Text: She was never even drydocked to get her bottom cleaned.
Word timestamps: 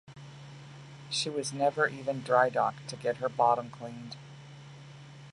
She 1.11 1.29
was 1.29 1.53
never 1.53 1.85
even 1.87 2.23
drydocked 2.23 2.87
to 2.87 2.95
get 2.95 3.17
her 3.17 3.29
bottom 3.29 3.69
cleaned. 3.69 4.15